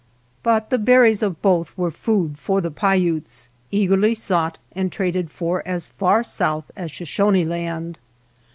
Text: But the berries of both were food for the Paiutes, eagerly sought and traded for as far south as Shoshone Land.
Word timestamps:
But 0.41 0.71
the 0.71 0.79
berries 0.79 1.21
of 1.21 1.43
both 1.43 1.77
were 1.77 1.91
food 1.91 2.39
for 2.39 2.59
the 2.59 2.71
Paiutes, 2.71 3.49
eagerly 3.69 4.15
sought 4.15 4.57
and 4.71 4.91
traded 4.91 5.29
for 5.29 5.61
as 5.63 5.85
far 5.85 6.23
south 6.23 6.71
as 6.75 6.89
Shoshone 6.89 7.45
Land. 7.45 7.99